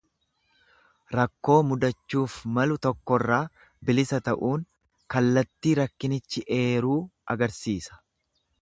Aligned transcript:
Rakkoo 1.17 1.57
mudachuuf 1.71 2.39
malu 2.55 2.77
tokkorraa 2.87 3.41
bilisa 3.91 4.21
ta'uun 4.31 4.67
kallattii 5.17 5.77
rakkinichi 5.83 6.47
eeruu 6.63 7.01
agarsiisa. 7.37 8.05